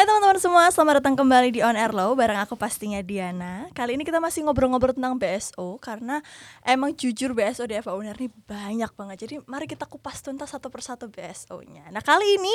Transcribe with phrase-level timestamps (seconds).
[0.00, 3.68] Hai teman-teman semua, selamat datang kembali di On Air Low bareng aku pastinya Diana.
[3.76, 6.24] Kali ini kita masih ngobrol-ngobrol tentang BSO karena
[6.64, 9.28] emang jujur BSO di FA Uner ini banyak banget.
[9.28, 11.92] Jadi mari kita kupas tuntas satu persatu BSO-nya.
[11.92, 12.48] Nah kali ini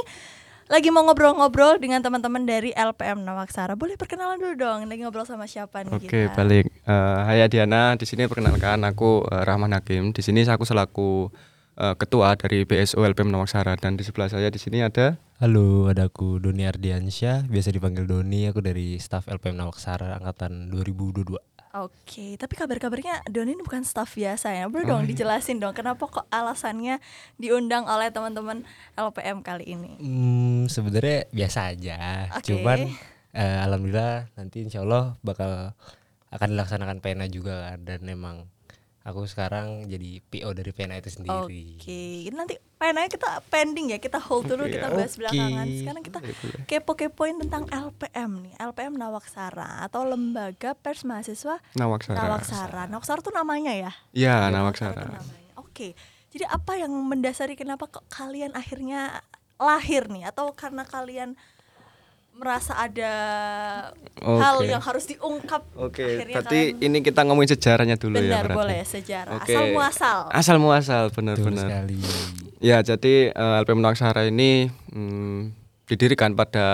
[0.74, 3.78] lagi mau ngobrol-ngobrol dengan teman-teman dari LPM Nawaksara.
[3.78, 6.34] Boleh perkenalan dulu dong, lagi ngobrol sama siapa nih Oke, kita?
[6.34, 6.66] balik.
[6.82, 10.18] Uh, hai Diana, di sini perkenalkan aku uh, Rahman Hakim.
[10.18, 11.30] Di sini aku selaku
[11.80, 16.08] uh, ketua dari BSO LPM Nawaksara dan di sebelah saya di sini ada Halo, ada
[16.08, 18.48] aku Doni Ardiansyah, biasa dipanggil Doni.
[18.48, 21.36] Aku dari staf LPM Nawaksara angkatan 2022.
[21.76, 24.72] Oke, tapi kabar-kabarnya Doni ini bukan staff biasa ya.
[24.72, 25.12] Boleh dong iya.
[25.12, 27.04] dijelasin dong kenapa kok alasannya
[27.36, 28.64] diundang oleh teman-teman
[28.96, 30.00] LPM kali ini?
[30.00, 32.32] Hmm, sebenarnya biasa aja.
[32.32, 32.56] Oke.
[32.56, 32.96] Cuman
[33.36, 35.76] eh, alhamdulillah nanti insya Allah bakal
[36.32, 38.48] akan dilaksanakan PNA juga kan dan memang
[39.06, 41.78] aku sekarang jadi PO dari PNA itu sendiri.
[41.78, 45.20] Oke, nanti penanya kita pending ya, kita hold dulu, Oke, kita bahas oke.
[45.22, 45.66] belakangan.
[45.70, 46.66] Sekarang kita boleh.
[46.66, 52.18] kepo-kepoin tentang LPM nih, LPM Nawaksara atau Lembaga Pers Mahasiswa Nawaksara.
[52.18, 52.82] Nawaksara.
[52.90, 53.92] Nawaksara tuh namanya ya?
[54.10, 55.22] Ya, tuh Nawaksara.
[55.62, 55.94] Oke,
[56.34, 59.22] jadi apa yang mendasari kenapa kok kalian akhirnya
[59.62, 60.34] lahir nih?
[60.34, 61.38] Atau karena kalian
[62.36, 63.12] merasa ada
[64.20, 64.68] hal Oke.
[64.68, 65.62] yang harus diungkap?
[65.80, 69.56] Oke, akhirnya berarti kalian- ini kita ngomongin sejarahnya dulu ya benar boleh sejarah, Oke.
[69.56, 70.20] asal muasal.
[70.30, 71.88] Asal muasal, benar-benar.
[71.88, 71.96] sekali.
[72.60, 75.56] Ya, jadi uh, LPM Nawaksara ini hmm,
[75.88, 76.68] didirikan pada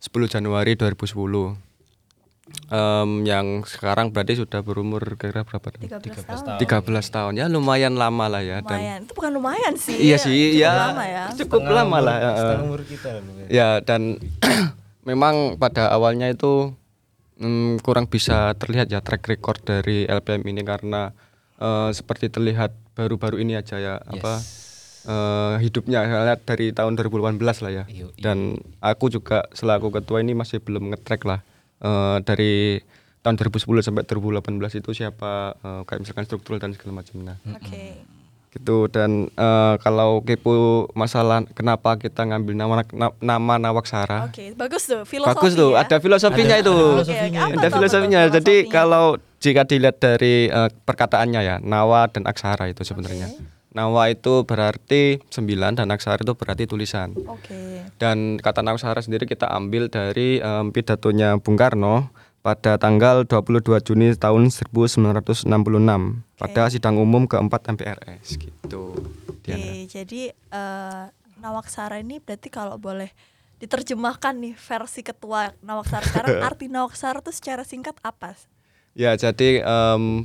[0.00, 1.56] 10 Januari 2010.
[2.44, 5.64] Em, yang sekarang berarti sudah berumur kira-kira berapa?
[5.80, 6.60] 13 tahun.
[6.60, 10.52] 13 tahun ya lumayan lama lah ya dan lumayan itu bukan lumayan sih iya sih
[10.52, 12.30] cukup ya lama ya cukup lama lah ya.
[12.36, 13.48] Setengah umur kita loh.
[13.48, 14.20] ya dan
[15.08, 16.76] memang pada awalnya itu
[17.40, 21.16] mm, kurang bisa terlihat ya track record dari LPM ini karena
[21.56, 24.36] eh, seperti terlihat baru-baru ini aja ya apa
[25.08, 28.20] eh, hidupnya saya lihat dari tahun 2018 lah ya Yoi.
[28.20, 31.40] dan aku juga selaku ketua ini masih belum ngetrack lah
[31.80, 32.78] Eh, dari
[33.20, 37.84] tahun 2010 sampai 2018 itu siapa eh, kayak misalkan struktural dan segala macamnya oke.
[38.54, 38.86] Gitu.
[38.86, 44.30] Dan eh, kalau kepo masalah kenapa kita ngambil nama na- nama Nawaksara?
[44.30, 45.82] Oke bagus tuh filosofi bagus tuh ya.
[45.82, 46.76] ada filosofinya Ada itu.
[46.76, 47.10] Oke, oke.
[47.10, 48.70] Apa ada tuh, apa tuh filosofinya jadi filosofinya?
[48.70, 49.04] kalau
[49.42, 53.28] jika dilihat dari eh, perkataannya ya Nawa dan Aksara itu sebenarnya
[53.74, 59.50] Nawa itu berarti sembilan dan Aksara itu berarti tulisan oke dan kata Nawaksara sendiri kita
[59.50, 62.14] ambil dari em, pidatonya Bung Karno
[62.44, 65.48] pada tanggal 22 Juni tahun 1966
[66.38, 68.94] pada sidang umum keempat MPRS gitu.
[69.26, 69.88] oke Diana.
[69.90, 71.04] jadi eh,
[71.42, 73.10] Nawaksara ini berarti kalau boleh
[73.58, 78.36] diterjemahkan nih versi ketua Nawaksara sekarang arti Nawaksara tuh secara singkat apa
[78.94, 80.22] Ya jadi em,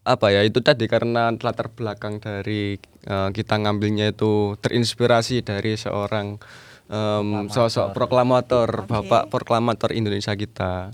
[0.00, 6.40] apa ya itu tadi karena latar belakang dari eh, kita ngambilnya itu terinspirasi dari seorang
[6.88, 8.88] em, sosok proklamator, Oke.
[8.88, 10.90] bapak proklamator Indonesia kita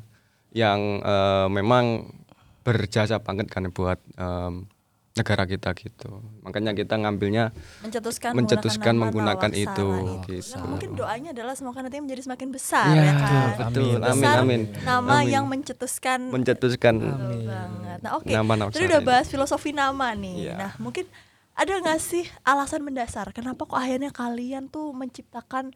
[0.50, 2.10] yang eh, memang
[2.66, 4.66] berjasa banget kan buat em,
[5.16, 6.20] negara kita gitu.
[6.44, 7.50] Makanya kita ngambilnya
[7.80, 9.88] mencetuskan Mencetuskan menggunakan, menggunakan itu,
[10.28, 10.60] gitu.
[10.60, 13.96] Nah, mungkin doanya adalah semoga nanti menjadi semakin besar Iya, ya kan betul.
[13.96, 14.04] Amin.
[14.04, 14.62] Amin, Besar amin.
[14.84, 15.32] nama Amin.
[15.32, 17.98] yang mencetuskan mencetuskan Betul banget.
[18.04, 18.28] Nah, oke.
[18.28, 20.36] Nama Tadi udah bahas filosofi nama nih.
[20.52, 20.54] Iya.
[20.60, 21.08] Nah, mungkin
[21.56, 25.72] ada nggak sih alasan mendasar kenapa kok akhirnya kalian tuh menciptakan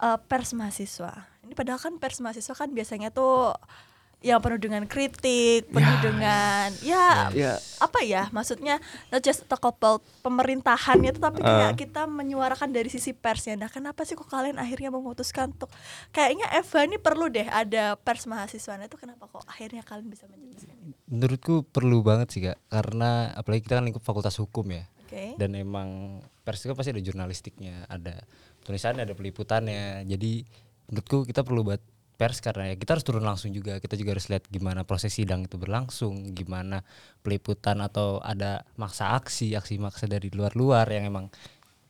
[0.00, 1.28] eh, pers mahasiswa?
[1.44, 3.52] Ini padahal kan pers mahasiswa kan biasanya tuh
[4.22, 7.58] yang penuh dengan kritik, penuh dengan ya, Ya.
[7.78, 8.30] apa ya?
[8.30, 8.78] Maksudnya
[9.10, 13.58] not just talk about pemerintahannya, tetapi kayak kita menyuarakan dari sisi persnya.
[13.58, 15.68] Nah, kenapa sih kok kalian akhirnya memutuskan untuk
[16.10, 18.78] kayaknya Eva ini perlu deh ada pers mahasiswa.
[18.78, 20.94] Nah, itu kenapa kok akhirnya kalian bisa menjelaskan ini?
[21.10, 24.86] Menurutku perlu banget sih kak, karena apalagi kita kan lingkup fakultas hukum ya.
[25.12, 25.36] Oke.
[25.36, 25.88] dan emang
[26.40, 28.24] pers itu kan pasti ada jurnalistiknya ada
[28.64, 30.48] tulisannya ada peliputannya jadi
[30.88, 31.84] menurutku kita perlu buat
[32.22, 33.82] pers karena ya kita harus turun langsung juga.
[33.82, 36.86] Kita juga harus lihat gimana proses sidang itu berlangsung gimana
[37.26, 41.26] peliputan atau ada maksa aksi aksi maksa dari luar-luar yang emang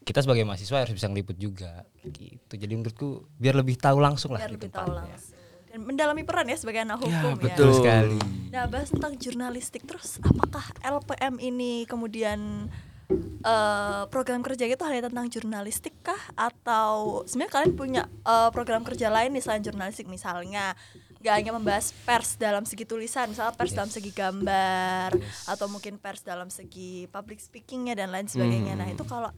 [0.08, 2.56] kita sebagai mahasiswa harus bisa ngeliput juga gitu.
[2.56, 5.36] Jadi menurutku biar lebih tahu langsung lah biar lebih tahu langsung.
[5.68, 7.44] Dan mendalami peran ya sebagai anak hukum ya.
[7.52, 7.72] betul.
[7.76, 8.20] sekali.
[8.52, 9.88] Nah, bahas tentang jurnalistik.
[9.88, 12.68] Terus apakah LPM ini kemudian
[13.20, 16.18] eh, program kerja itu hanya tentang jurnalistik kah?
[16.34, 20.08] Atau sebenarnya kalian punya eh, program kerja lain nih selain jurnalistik?
[20.08, 20.74] Misalnya
[21.22, 25.14] gak hanya membahas pers dalam segi tulisan misalnya pers dalam segi gambar
[25.46, 28.74] atau mungkin pers dalam segi public speakingnya dan lain sebagainya.
[28.74, 29.30] Nah itu kalau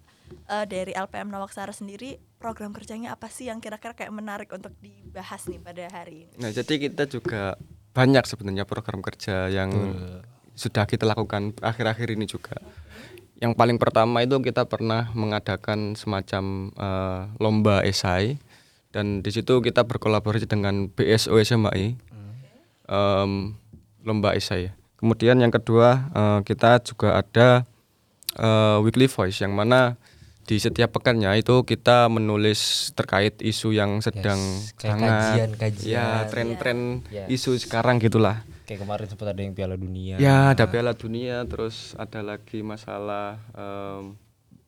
[0.49, 5.45] eh, dari LPM Nawaksara sendiri program kerjanya apa sih yang kira-kira kayak menarik untuk dibahas
[5.45, 6.35] nih pada hari ini?
[6.41, 7.57] Nah, jadi kita juga
[7.95, 9.71] banyak sebenarnya program kerja yang
[10.55, 12.55] sudah kita lakukan akhir-akhir ini juga.
[13.37, 18.39] Yang paling pertama itu kita pernah mengadakan semacam eh, lomba esai
[18.95, 21.99] dan di situ kita berkolaborasi dengan BSO SMAI
[22.87, 23.31] em,
[24.01, 24.71] lomba esai.
[24.97, 27.67] Kemudian yang kedua eh, kita juga ada
[28.35, 29.99] eh, weekly voice yang mana
[30.45, 35.89] di setiap pekannya itu kita menulis terkait isu yang sedang Yes, hangat, kajian-kajian.
[35.91, 36.79] ya tren-tren
[37.09, 37.41] Yes.
[37.41, 38.45] isu sekarang gitulah.
[38.65, 40.17] Kayak kemarin sempat ada yang Piala Dunia.
[40.17, 44.17] Ya ada Piala Dunia, terus ada lagi masalah em,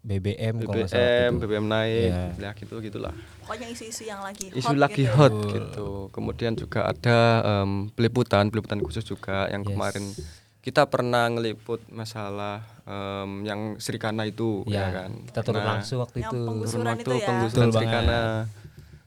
[0.03, 1.41] BBM kalau nggak salah BBM, itu.
[1.43, 2.25] BBM naik, Iya.
[2.39, 3.15] ya gitu gitulah.
[3.41, 5.17] Pokoknya isu-isu yang lagi Isu hot lagi gitu ya.
[5.17, 5.89] hot gitu.
[6.11, 9.71] Kemudian juga ada em, peliputan, peliputan khusus juga yang Yes.
[9.73, 10.05] kemarin
[10.61, 15.11] kita pernah ngeliput masalah em, yang Srikana itu Ya, ya kan.
[15.25, 16.39] kita turun Pernah langsung waktu Yang itu.
[16.45, 17.27] penggusuran turun itu waktu ya.
[17.27, 18.21] penggusuran Betul Srikana.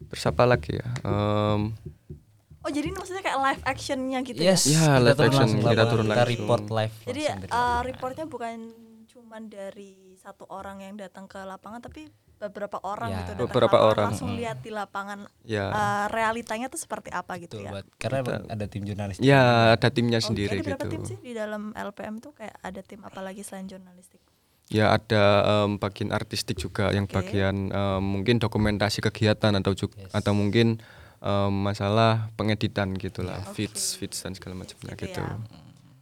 [0.10, 0.88] Terus apa lagi ya?
[1.00, 1.62] Em,
[2.69, 5.62] Oh jadi ini maksudnya kayak live actionnya gitu Yes, Ya, kita live turun action, langsung
[5.66, 6.30] kita turun kita langsung.
[6.30, 6.94] report live.
[7.01, 7.81] Jadi eh, lapangan.
[7.83, 8.56] reportnya bukan
[9.10, 12.06] cuman dari satu orang yang datang ke lapangan tapi
[12.38, 13.18] beberapa orang Ya.
[13.19, 14.06] gitu datang Beberapa lapangan, orang.
[14.07, 15.66] langsung lihat di lapangan ya.
[15.68, 17.71] eh, realitanya tuh seperti apa gitu Betul, ya.
[17.74, 19.16] buat- karena emang ada tim jurnalis.
[19.19, 19.42] Ya,
[19.74, 20.94] ada timnya Oke, sendiri ada berapa gitu.
[20.94, 24.21] tim sih di dalam LPM tuh kayak ada tim apa lagi selain jurnalistik?
[24.68, 25.24] Ya ada
[25.66, 27.18] em, bagian artistik juga yang Oke.
[27.18, 30.13] bagian em, mungkin dokumentasi kegiatan atau juga Yes.
[30.13, 30.77] atau mungkin
[31.19, 33.68] em, masalah pengeditan gitulah, Oke.
[33.68, 35.19] feeds feeds dan segala macamnya Gitu gitu.
[35.19, 35.36] ya.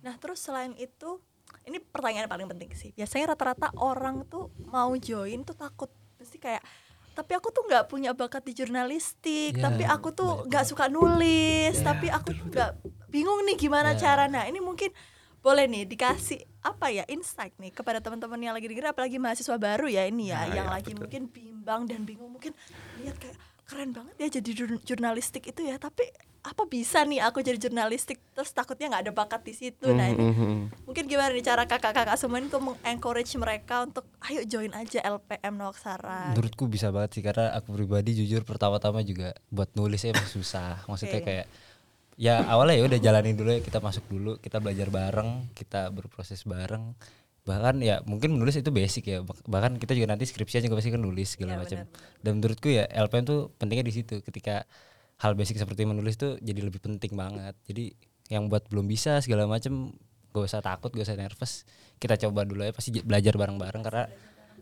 [0.02, 1.20] Nah terus selain itu,
[1.64, 2.90] ini pertanyaan paling penting sih.
[2.94, 6.64] Biasanya rata-rata orang tuh mau join tuh takut, mesti kayak
[7.12, 11.74] tapi aku tuh nggak punya bakat di jurnalistik, Ya, tapi aku tuh nggak suka nulis,
[11.74, 12.78] Ya, tapi aku nggak
[13.10, 14.00] bingung nih gimana Ya.
[14.00, 14.30] cara.
[14.30, 14.94] Nah ini mungkin
[15.42, 19.88] boleh nih dikasih apa ya insight nih kepada teman-teman yang lagi dengerin apalagi mahasiswa baru
[19.88, 21.02] ya ini ya Nah, yang ya, lagi betul.
[21.08, 22.52] mungkin bimbang dan bingung mungkin
[23.00, 23.38] lihat kayak
[23.68, 26.08] keren banget ya jadi jur- jurnalistik itu ya tapi
[26.40, 30.24] apa bisa nih aku jadi jurnalistik terus takutnya nggak ada bakat di situ nah ini
[30.24, 30.88] Mhm.
[30.88, 35.54] mungkin gimana nih cara kakak-kakak semua ini untuk mengencourage mereka untuk ayo join aja LPM
[35.54, 40.80] Noaksara Menurutku bisa banget sih karena aku pribadi jujur pertama-tama juga buat nulisnya emang susah.
[40.88, 41.46] Maksudnya kayak
[42.16, 46.48] ya awalnya ya udah jalanin dulu ya kita masuk dulu, kita belajar bareng, kita berproses
[46.48, 46.96] bareng.
[47.48, 49.24] Bahkan ya mungkin menulis itu basic ya.
[49.24, 51.78] Bah- Bahkan kita juga nanti skripsinya juga pasti kan nulis segala Iya, macam.
[52.20, 54.68] Dan menurutku ya LPM tuh pentingnya di situ ketika
[55.18, 57.56] hal basic seperti menulis tuh jadi lebih penting banget.
[57.64, 57.96] Jadi
[58.28, 59.96] yang buat belum bisa segala macam
[60.36, 61.64] gak usah takut, gak usah nervous.
[61.98, 64.04] Kita coba dulu ya pasti belajar bareng-bareng karena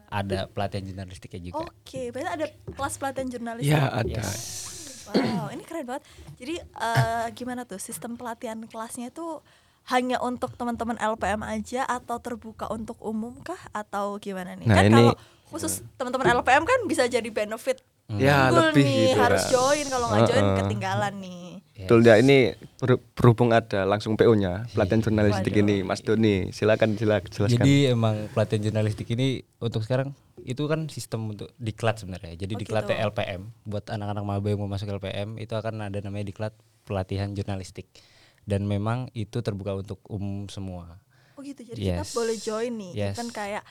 [0.06, 1.66] ada pelatihan jurnalistiknya juga.
[1.66, 2.46] oke berarti ada
[2.78, 4.22] kelas pelatihan jurnalistik Ya ada.
[5.06, 6.04] Wow, ini keren banget.
[6.38, 9.42] Jadi eh, gimana tuh sistem pelatihan kelasnya itu
[9.86, 14.66] hanya untuk teman-teman LPM aja atau terbuka untuk umum kah atau gimana nih?
[14.66, 15.14] Nah, kan ini- kalau
[15.48, 19.52] khusus teman-teman LPM kan bisa jadi benefit Ya, unggul lebih nih, gitu harus ya.
[19.52, 20.58] join kalau nggak join Heeh.
[20.60, 21.44] ketinggalan nih.
[21.76, 22.38] Betul ya ini
[22.78, 25.64] ber- berhubung ada langsung PO-nya pelatihan jurnalistik Waduh.
[25.64, 27.58] ini Mas Doni silakan silakan jelaskan.
[27.58, 29.28] Jadi emang pelatihan jurnalistik ini
[29.58, 32.38] untuk sekarang itu kan sistem untuk diklat sebenarnya.
[32.38, 33.10] Jadi Oh, diklatnya gitu.
[33.12, 36.54] LPM buat anak-anak maba yang mau masuk LPM itu akan ada namanya diklat
[36.84, 37.90] pelatihan jurnalistik.
[38.46, 41.02] Dan memang itu terbuka untuk umum semua.
[41.36, 42.14] Oh gitu, jadi kita Yes.
[42.16, 42.94] boleh join nih.
[42.94, 43.16] Yes.
[43.18, 43.66] Kan kayak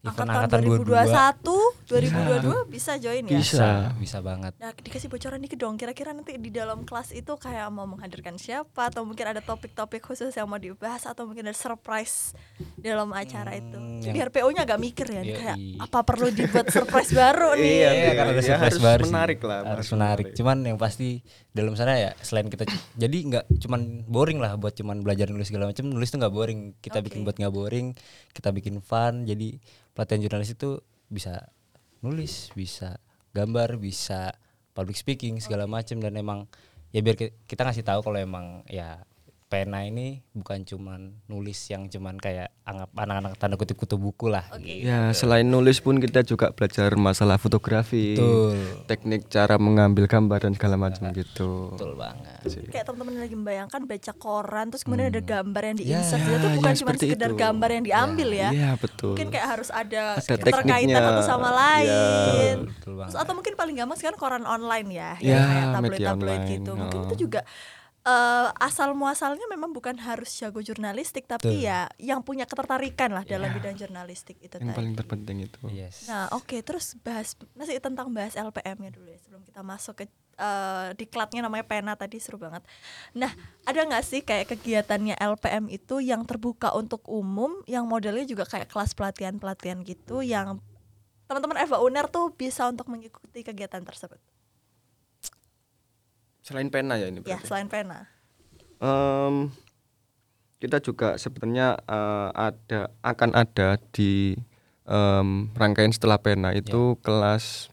[0.00, 3.36] Event angkatan angkatan 2021, 2022 bisa join ya.
[3.36, 3.68] Bisa.
[3.94, 4.56] bisa banget.
[4.56, 5.76] Nah, dikasih bocoran dikit dong.
[5.76, 10.32] Kira-kira nanti di dalam kelas itu kayak mau menghadirkan siapa atau mungkin ada topik-topik khusus
[10.32, 12.32] yang mau dibahas atau mungkin ada surprise
[12.74, 13.76] dalam acara itu.
[13.76, 15.36] Hmm, Biar yang- PO-nya agak mikir ya, Yoi.
[15.36, 17.68] kayak apa perlu dibuat surprise baru nih.
[17.76, 19.12] Iya, Iya, karena ada ya surprise harus baru sih.
[19.12, 20.24] menarik lah, harus menarik.
[20.24, 20.26] menarik.
[20.32, 21.08] Cuman yang pasti
[21.50, 22.64] dalam sana ya selain kita
[22.94, 25.84] jadi nggak cuman boring lah buat cuman belajar nulis segala macam.
[25.84, 26.72] Nulis tuh nggak boring.
[26.78, 27.12] Kita Oke.
[27.12, 27.92] bikin buat nggak boring.
[28.32, 29.22] Kita bikin fun.
[29.22, 29.60] Jadi
[29.92, 30.80] pelatihan jurnalis itu
[31.10, 31.50] bisa
[32.00, 32.98] nulis, bisa
[33.34, 34.34] gambar, bisa
[34.72, 36.46] public speaking segala macam dan emang
[36.90, 39.02] ya biar ki- kita ngasih tahu kalau emang ya
[39.50, 44.46] pena ini bukan cuman nulis yang cuman kayak anggap anak-anak tanda kutip kutu buku lah
[44.56, 44.86] gitu.
[44.86, 48.62] Ya selain nulis pun kita juga belajar masalah fotografi, Betul.
[48.86, 51.74] teknik cara mengambil gambar dan segala macam gitu.
[51.74, 52.46] Betul banget.
[52.70, 56.54] Kayak teman-teman lagi membayangkan baca koran terus kemudian ada gambar yang di-insert Ya, itu ya,
[56.54, 57.40] bukan ya, cuma sekedar itu.
[57.42, 58.48] gambar yang diambil ya.
[58.54, 59.18] Iya betul.
[59.18, 61.58] Mungkin kayak harus ada, Ada keterkaitan satu sama Iya.
[61.58, 62.56] lain.
[62.70, 63.18] Betul Terus banget.
[63.18, 66.70] atau mungkin paling gampang sekarang koran online ya, Ya, yang kayak tabloid-tabloid gitu.
[66.78, 67.06] Mungkin oh.
[67.10, 67.42] itu juga
[68.00, 71.68] eh, asal muasalnya memang bukan harus jago jurnalistik, tapi Betul.
[71.68, 74.78] ya yang punya ketertarikan lah dalam bidang jurnalistik itu yang tadi.
[74.78, 75.58] paling terpenting itu.
[75.68, 76.08] Yes.
[76.08, 80.04] Nah, oke, terus bahas masih tentang bahas LPM-nya dulu ya sebelum kita masuk ke
[80.40, 82.64] eh, diklatnya namanya pena tadi seru banget.
[83.12, 83.28] Nah,
[83.68, 88.72] ada nggak sih kayak kegiatannya LPM itu yang terbuka untuk umum, yang modelnya juga kayak
[88.72, 90.56] kelas pelatihan-pelatihan gitu, yang
[91.28, 94.18] teman-teman Eva Uner tuh bisa untuk mengikuti kegiatan tersebut.
[96.40, 97.20] Selain pena ya ini.
[97.24, 97.48] Ya, berarti?
[97.48, 98.08] selain pena.
[98.80, 99.52] Em,
[100.60, 104.36] kita juga sebenarnya eh, ada akan ada di
[104.88, 107.68] em, rangkaian setelah pena itu kelas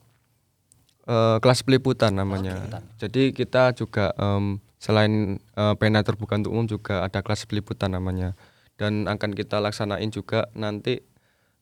[1.07, 2.83] eh, kelas peliputan namanya.
[3.00, 8.36] Jadi kita juga em, selain eh, pena terbuka untuk umum juga ada kelas peliputan namanya.
[8.77, 11.01] Dan akan kita laksanain juga nanti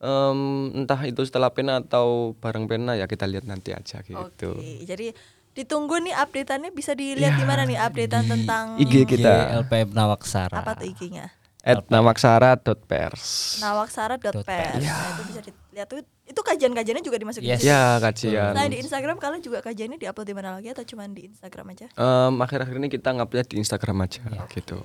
[0.02, 0.40] em,
[0.76, 4.20] entah itu setelah pena atau bareng pena ya kita lihat nanti aja gitu.
[4.20, 5.16] Oke, jadi
[5.56, 10.60] ditunggu nih updateannya bisa dilihat di mana nih updatean tentang IG kita LPM Nawaksara.
[10.60, 11.32] apa tuh IG-nya?
[11.66, 13.58] at namaksara.pers.
[13.58, 14.78] Nawaksara.pers.
[14.86, 17.58] Nah, itu bisa dilihat tuh itu kajian-kajiannya juga dimasukin.
[17.58, 17.66] Yes.
[17.66, 18.54] Ya kajian.
[18.54, 21.86] Selain di Instagram kalian juga kajiannya diupload di mana lagi atau cuma di Instagram aja?
[21.90, 24.22] Em, akhir-akhir ini kita ngupload di Instagram aja
[24.54, 24.78] gitu.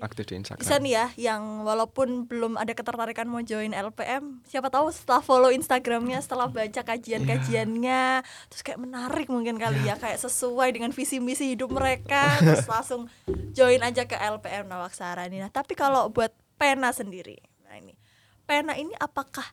[0.00, 0.64] Aktif di Instagram.
[0.64, 5.52] Bisa nih ya yang walaupun belum ada ketertarikan mau join LPM, siapa tahu setelah follow
[5.52, 11.52] Instagramnya, setelah baca kajian-kajiannya, terus kayak menarik mungkin kali ya, kayak sesuai dengan visi misi
[11.52, 13.12] hidup mereka, terus langsung
[13.52, 15.44] join aja ke LPM Nawaksara nih.
[15.44, 17.96] Nah, tapi kalau buat Pena sendiri, nah ini
[18.44, 19.44] Pena ini apakah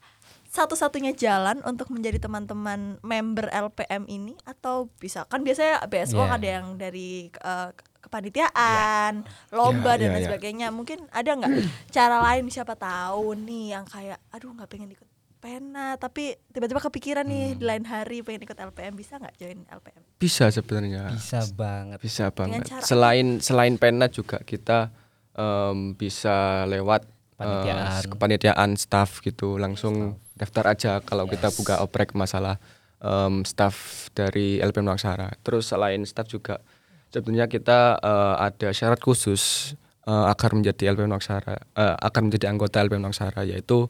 [0.48, 6.34] satu-satunya jalan untuk menjadi teman-teman member LPM ini atau bisa kan biasanya BSO Yeah.
[6.34, 7.70] ada yang dari eh,
[8.08, 10.28] kepanitiaan, lomba Ya, dan ya, lain ya.
[10.28, 10.68] sebagainya.
[10.70, 11.54] Mungkin ada nggak
[11.90, 15.06] cara lain siapa tahu nih yang kayak aduh nggak pengen ikut
[15.38, 17.58] pena tapi tiba-tiba kepikiran nih Hmm.
[17.58, 20.02] di lain hari pengen ikut LPM bisa nggak join LPM?
[20.18, 21.14] Bisa sebenarnya.
[21.14, 21.98] Bisa banget.
[22.00, 22.66] Bisa banget.
[22.66, 22.86] cara apa?
[22.86, 24.90] Selain selain pena juga kita
[25.32, 28.02] em, bisa lewat eh, Panitiaan.
[28.10, 32.58] kepanitiaan staff gitu langsung daftar aja kalau kita buka oprek masalah
[32.98, 33.78] em, staff
[34.12, 35.38] dari LPM Naksara.
[35.40, 36.58] Terus selain staff juga
[37.08, 39.74] sebetulnya kita eh, ada syarat khusus
[40.04, 43.88] eh, agar menjadi LPM Naksara, eh, agar menjadi anggota LPM Naksara yaitu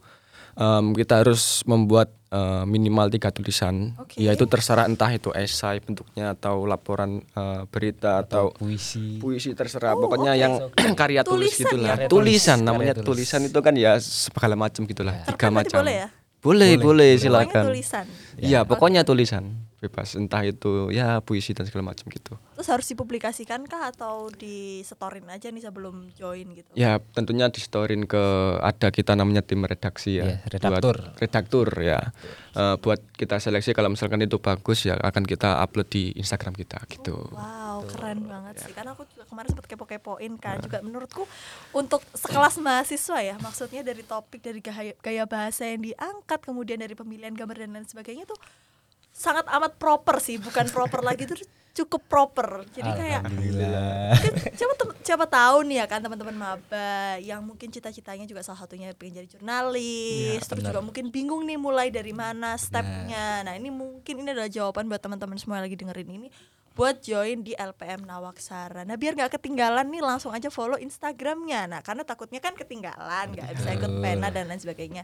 [0.54, 4.18] em, kita harus membuat eh, minimal tiga tulisan, Oke.
[4.18, 9.16] yaitu terserah entah itu esai bentuknya atau laporan eh, berita atau Puisi.
[9.16, 10.40] puisi terserah Oh, pokoknya oke.
[10.40, 10.52] yang
[11.00, 12.06] karya tulis Tulisan gitulah ya?
[12.06, 13.06] tulisan Karya namanya tulis.
[13.24, 16.08] tulisan itu kan ya segala macam gitulah tiga Cerpen berarti macam boleh ya?
[16.38, 18.04] boleh boleh, Pokoknya silakan tulisan.
[18.36, 19.44] iya pokoknya tulisan
[19.78, 25.22] bebas entah itu ya puisi dan segala macam gitu Terus harus dipublikasikan kah atau disetorin
[25.26, 26.66] aja nih sebelum join gitu?
[26.74, 28.22] ya tentunya di storin ke
[28.58, 30.96] ada kita namanya tim redaksi ya Iya, redaktur.
[30.98, 32.00] buat, redaktur ya
[32.50, 36.82] Eh, buat kita seleksi kalau misalkan itu bagus ya akan kita upload di Instagram kita
[36.88, 38.62] gitu Wow, keren banget Ya.
[38.66, 38.72] sih.
[38.74, 40.58] Karena aku juga kemarin sempat kepo-kepoin kan.
[40.58, 41.22] Juga menurutku
[41.70, 46.92] untuk sekelas mahasiswa ya, maksudnya dari topik, dari gaya, gaya bahasa yang diangkat, kemudian dari
[46.92, 48.40] pemilihan gambar dan lain sebagainya tuh
[49.18, 51.42] sangat amat proper sih, bukan proper lagi tuh
[51.74, 52.66] cukup proper.
[52.70, 53.54] Jadi kayak mungkin
[54.54, 59.24] siapa siapa tahu nih ya kan teman-teman maba yang mungkin cita-citanya juga salah satunya pengen
[59.24, 63.42] jadi jurnalis terus juga mungkin bingung nih mulai dari mana stepnya.
[63.46, 66.28] Nah ini mungkin ini adalah jawaban buat teman-teman semua yang lagi dengerin ini
[66.78, 68.86] buat join di LPM Nawaksara.
[68.86, 71.66] Nah biar nggak ketinggalan nih langsung aja follow Instagramnya.
[71.66, 75.02] Nah karena takutnya kan ketinggalan nggak bisa ikut pena dan lain sebagainya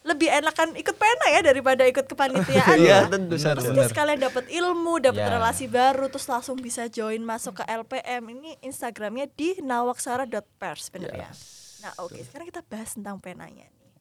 [0.00, 3.04] lebih enakan ikut pena ya daripada ikut kepanitiaan ya.
[3.04, 3.60] Iya, tentu saja.
[3.60, 5.36] Maksudnya sekalian dapat ilmu, dapat Ya.
[5.36, 8.22] relasi baru, terus langsung bisa join masuk ke LPM.
[8.32, 11.30] Ini Instagramnya di nawaksara.pers bener ya.
[11.80, 13.92] Nah oke, sekarang kita bahas tentang penanya nih.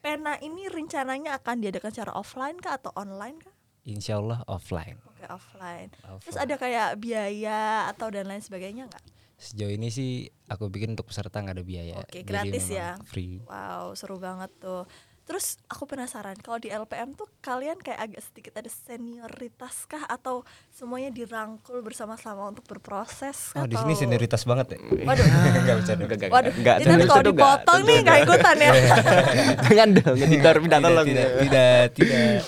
[0.00, 3.54] Pena ini rencananya akan diadakan secara offline kah atau online kah?
[3.82, 4.98] Insya Allah offline.
[5.04, 5.90] Oke offline.
[6.22, 6.42] Terus Offline.
[6.42, 9.04] ada kayak biaya atau dan lain sebagainya nggak?
[9.36, 10.10] Sejauh ini sih
[10.46, 11.94] aku bikin untuk peserta nggak ada biaya.
[11.98, 12.94] Oke Jadi gratis ya.
[13.02, 13.42] Free.
[13.42, 14.86] Wow seru banget tuh.
[15.22, 20.42] Terus aku penasaran kalau di LPM tuh kalian kayak agak sedikit ada senioritas kah atau
[20.68, 23.54] semuanya dirangkul bersama-sama untuk berproses?
[23.54, 24.78] Oh di atau- sini senioritas banget ya.
[25.08, 25.24] Waduh.
[25.54, 26.10] Enggak bisa dong.
[26.10, 28.26] Enggak, Waduh, enggak, ini nanti tentu kalau itu enggak, dipotong nih nggak enggak.
[28.26, 28.72] ikutan ya.
[29.64, 31.38] jangan dong editor minta Tidak, tolong tidak, ya.
[31.38, 32.40] tidak, tidak.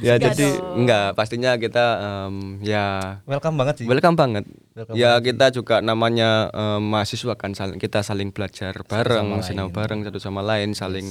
[0.00, 0.76] ya jadi dong.
[0.80, 1.84] enggak pastinya kita
[2.62, 2.84] ya
[3.26, 3.86] Welcome banget sih.
[3.86, 9.68] welcome banget Welcome ya kita juga namanya mahasiswa kan saling kita saling belajar bareng sinau
[9.68, 11.04] bareng satu sama lain saling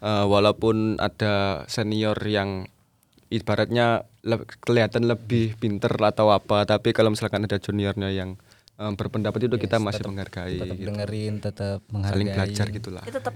[0.00, 1.34] eh, walaupun ada
[1.66, 2.66] senior yang
[3.28, 3.86] ibaratnya
[4.22, 8.40] le- kelihatan lebih pinter atau apa tapi kalau misalkan ada juniornya yang
[8.74, 10.88] em, berpendapat itu kita masih menghargai tetap gitu.
[10.88, 12.12] dengerin, tetap menghargai.
[12.14, 13.34] saling belajar gitulah itu tetap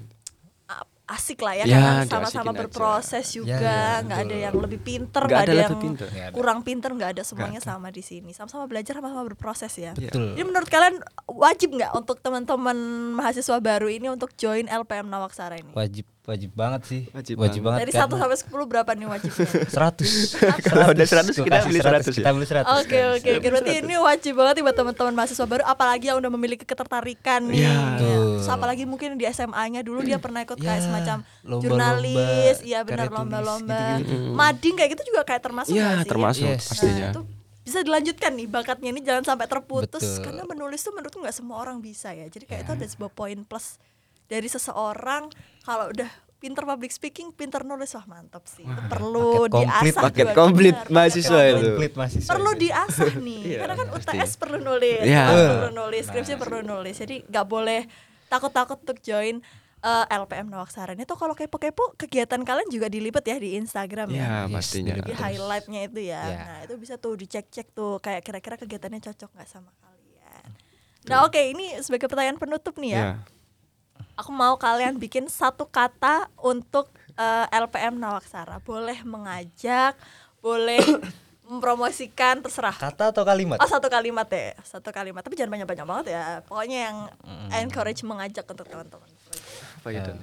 [1.02, 2.60] asik lah ya, Ya, karena sama-sama aja.
[2.64, 6.06] berproses juga Ya, nggak ada yang lebih pinter Nggak ada ada, yang pinter.
[6.32, 10.32] Kurang pinter nggak ada semuanya sama di sini sama-sama belajar sama-sama berproses ya Betul.
[10.32, 12.78] jadi menurut kalian wajib nggak untuk teman-teman
[13.12, 17.00] mahasiswa baru ini untuk join LPM Nawaksara ini Wajib wajib banget sih.
[17.10, 17.82] Wajib banget.
[17.82, 20.62] dari 1 sampai 10 berapa nih wajibnya 100.
[20.62, 22.12] Kalau udah 100 kita beli 100 ya?
[22.14, 22.62] Kita beli 100.
[22.78, 26.30] Oke oke oke berarti ini wajib banget nih buat teman-teman mahasiswa baru apalagi yang udah
[26.30, 27.66] memiliki ketertarikan nih.
[27.66, 27.74] Ya.
[27.98, 28.22] Betul.
[28.38, 32.80] Terus apalagi mungkin di SMA-nya dulu dia pernah ikut kayak Ya, semacam lomba-lomba, jurnalis, iya
[32.80, 33.82] benar lomba-lomba.
[33.98, 34.30] gitu-gitu.
[34.32, 36.08] Mading kayak gitu juga kayak termasuk Iya, nggak sih?
[36.08, 36.64] termasuk Yes.
[36.68, 36.94] pastinya.
[37.02, 37.22] Nah, itu
[37.62, 40.22] bisa dilanjutkan nih bakatnya ini jangan sampai terputus Betul.
[40.22, 42.26] karena menulis tuh menurutku nggak semua orang bisa ya.
[42.26, 43.78] Jadi kayak itu ada sebuah poin plus
[44.32, 45.28] dari seseorang
[45.60, 48.64] kalau udah pinter public speaking, pinter nulis wah mantap sih.
[48.64, 50.02] Itu perlu paket diasah.
[50.02, 51.54] paket juga, komplit benar, mahasiswa itu.
[51.62, 51.92] komplit.
[51.94, 54.08] Mahasiswa Perlu diasah nih, Iya, karena kan pasti.
[54.10, 55.24] UTS perlu nulis, Iya.
[55.30, 56.94] perlu nulis, skripsi perlu nulis.
[56.96, 57.80] Jadi nggak boleh
[58.26, 59.38] takut-takut untuk join
[59.82, 60.94] eh, LPM Nawaksara.
[60.94, 64.22] Itu kalau kepo-kepo kegiatan kalian juga dilipet ya di Instagram ya.
[64.22, 64.94] Ya, pastinya.
[64.96, 66.22] Di highlightnya itu ya.
[66.22, 66.38] Iya.
[66.40, 70.46] Nah itu bisa tuh dicek-cek tuh kayak kira-kira kegiatannya cocok nggak sama kalian.
[71.04, 72.98] Nah oke ini sebagai pertanyaan penutup nih ya.
[72.98, 73.14] Ya.
[74.16, 78.60] Aku mau kalian bikin satu kata untuk eh, LPM Nawaksara.
[78.60, 79.96] Boleh mengajak,
[80.44, 80.80] boleh
[81.48, 82.76] mempromosikan, terserah.
[82.76, 83.60] Kata atau kalimat?
[83.60, 85.20] Oh satu kalimat ya, satu kalimat.
[85.20, 86.22] Tapi jangan banyak-banyak banget ya.
[86.44, 86.96] Pokoknya yang
[87.60, 89.08] encourage mengajak untuk teman-teman.
[89.80, 90.18] Apa ya Don?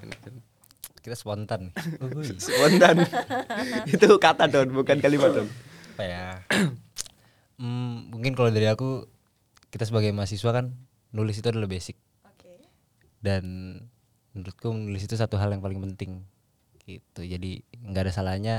[1.00, 1.72] Kita spontan.
[2.44, 3.08] Spontan.
[3.94, 5.50] itu kata Don, bukan kalimat Don.
[6.00, 6.26] apa ya
[7.60, 9.04] Hmm, mungkin kalau dari aku
[9.68, 10.80] kita sebagai mahasiswa kan
[11.12, 12.00] nulis itu adalah basic.
[13.20, 13.44] Dan
[14.32, 16.24] menurutku nulis itu satu hal yang paling penting
[16.84, 18.56] gitu jadi nggak ada salahnya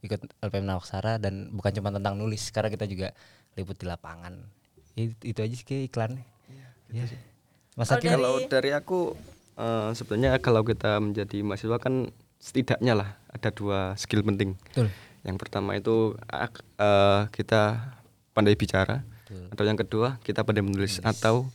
[0.00, 3.12] ikut LPM Nawaksara dan bukan cuma tentang nulis karena kita juga
[3.56, 4.36] liput di lapangan
[4.94, 6.24] itu, itu aja sih kayak iklannya
[6.92, 7.04] ya.
[7.74, 9.00] Mas Kalau Hakim dari- Kalau dari aku
[9.54, 14.54] eh, sebenarnya kalau kita menjadi mahasiswa kan setidaknya lah ada dua skill penting.
[14.70, 14.92] Betul.
[15.24, 16.14] Yang pertama itu
[16.78, 17.62] eh, kita
[18.30, 19.46] pandai bicara, Betul.
[19.50, 21.48] atau yang kedua kita pandai menulis atau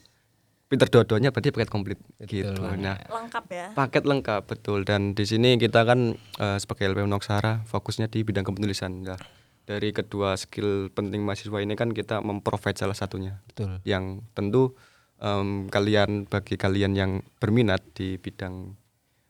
[0.69, 2.53] pinter dua-duanya berarti paket komplit gitu.
[2.77, 3.67] Nah, Lengkap ya.
[3.73, 8.45] paket lengkap betul dan di sini kita kan eh, sebagai LPM Noksara fokusnya di bidang
[8.45, 9.01] kepenulisan.
[9.01, 9.17] Nah,
[9.65, 14.73] dari kedua skill penting mahasiswa ini kan kita memprovide salah satunya betul yang tentu
[15.17, 18.73] em, kalian bagi kalian yang berminat di bidang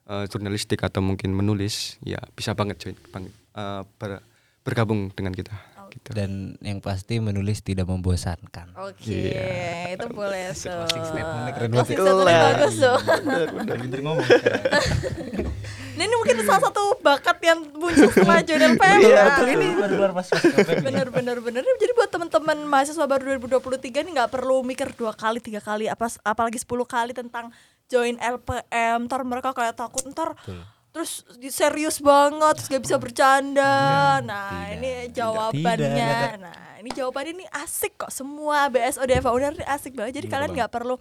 [0.06, 4.24] eh, jurnalistik atau mungkin menulis ya bisa banget join bang- eh, ber-
[4.62, 5.52] bergabung dengan kita
[5.92, 6.10] gitu.
[6.12, 9.34] dan yang pasti menulis tidak membosankan Oke,
[9.90, 10.72] itu boleh tuh.
[10.80, 11.88] Closing statementnya keren banget.
[11.92, 12.98] statementnya bagus tuh.
[13.76, 14.28] pinter ngomong
[15.92, 19.24] Nah, ini mungkin salah satu bakat yang muncul setelah join LPM Iya, ya.
[19.28, 19.68] betul ini.
[19.76, 20.28] baru keluar pas
[20.80, 23.68] bener bener bener jadi buat teman-teman mahasiswa baru 2023
[24.00, 27.52] ini nggak perlu mikir dua kali tiga kali apa apalagi 10 kali tentang
[27.86, 30.40] join LPM ntar mereka kayak takut ntar
[30.90, 31.22] terus
[31.54, 33.76] serius banget terus gak bisa bercanda.
[34.26, 35.96] Nah tidak, ini tidak, jawabannya.
[35.96, 36.32] Tidak.
[36.42, 38.12] nah ini jawabannya ini asik kok.
[38.12, 40.24] Semua BSO DFA Uner ini asik banget.
[40.24, 40.98] Jadi kalian nggak perlu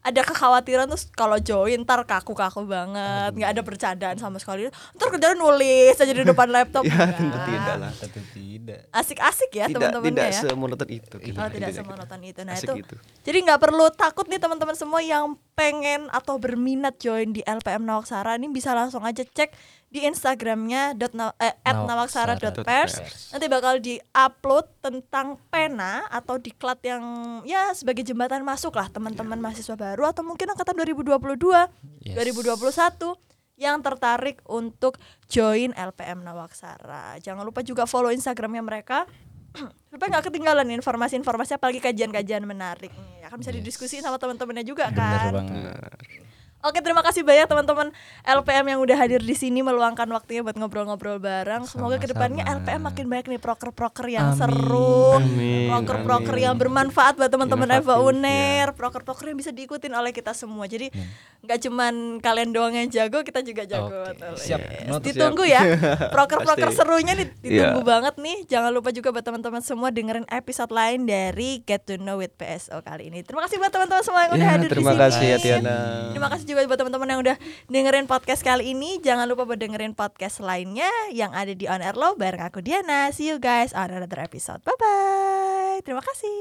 [0.00, 5.36] ada kekhawatiran terus kalau join ntar kaku-kaku banget nggak ada bercandaan sama sekali ntar kerjaan
[5.36, 7.16] nulis aja di depan laptop ya Nggak.
[7.20, 7.92] tentu tidak lah.
[7.92, 11.16] tentu tidak asik-asik ya tidak teman-teman tidak ya semonoton itu.
[11.16, 12.40] Oh tidak Tidak semua nonton itu.
[12.42, 12.74] Nah Asik itu.
[12.80, 12.94] gitu.
[13.20, 18.38] Jadi nggak perlu takut nih teman-teman semua yang pengen atau berminat join di LPM Nawaksara
[18.38, 19.52] ini bisa langsung aja cek
[19.90, 22.94] di Instagramnya dot na- eh, nawaksara.pers
[23.28, 27.02] nanti bakal di-upload tentang pena atau diklat yang
[27.42, 31.66] ya sebagai jembatan masuk lah teman-teman mahasiswa baru atau mungkin angkatan 2022
[32.00, 32.16] Yes.
[32.16, 33.18] 2021
[33.58, 37.20] yang tertarik untuk join LPM Nawaksara.
[37.20, 39.04] Jangan lupa juga follow Instagramnya mereka.
[39.90, 44.96] Supaya nggak ketinggalan informasi-informasi apalagi kajian-kajian menarik nih akan bisa didiskusiin sama teman-temannya juga bener
[44.96, 45.32] kan?
[45.34, 46.19] banget
[46.60, 47.88] Oke, terima kasih banyak teman-teman
[48.22, 51.64] LPM yang udah hadir di sini meluangkan waktunya buat ngobrol-ngobrol bareng.
[51.64, 51.96] Semoga Sama-sama.
[51.98, 54.38] ke depannya LPM makin banyak nih proker-proker yang Amin.
[54.38, 56.44] seru, Amin, proker-proker amin.
[56.44, 60.64] yang bermanfaat buat teman-teman Eva Uner, proker-proker yang bisa diikutin oleh kita semua.
[60.64, 60.92] Jadi
[61.40, 63.88] nggak cuman kalian doang yang jago, kita juga jago.
[64.06, 64.36] Betul.
[64.36, 64.60] siap.
[64.60, 64.84] Yes.
[64.86, 65.64] Note, Ditunggu ya,
[66.14, 67.88] proker-proker serunya nih ditunggu Iya.
[67.88, 68.36] banget nih.
[68.46, 72.78] Jangan lupa juga buat teman-teman semua dengerin episode lain dari Get to Know with PSO
[72.80, 73.24] kali ini.
[73.24, 75.00] Terima kasih buat teman-teman semua yang udah Ya, hadir di terima sini.
[75.00, 75.78] kasih ya Tiana.
[76.12, 77.36] Terima kasih juga buat teman-teman yang udah
[77.70, 78.98] dengerin podcast kali ini.
[78.98, 83.08] Jangan lupa buat dengerin podcast lainnya yang ada di On Air Low bareng aku Diana.
[83.14, 84.60] See you guys on another episode.
[84.66, 85.78] Bye bye.
[85.86, 86.38] Terima kasih.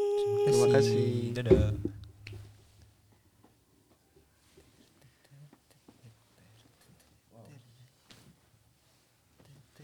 [0.49, 1.07] Terima kasih.
[1.37, 1.98] dadah